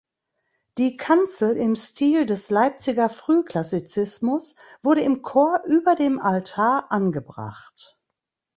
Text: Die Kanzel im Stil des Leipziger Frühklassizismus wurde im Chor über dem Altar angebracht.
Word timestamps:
Die 0.79 0.97
Kanzel 0.97 1.55
im 1.57 1.75
Stil 1.75 2.25
des 2.25 2.49
Leipziger 2.49 3.07
Frühklassizismus 3.07 4.55
wurde 4.81 5.01
im 5.01 5.21
Chor 5.21 5.61
über 5.67 5.93
dem 5.93 6.19
Altar 6.19 6.91
angebracht. 6.91 7.99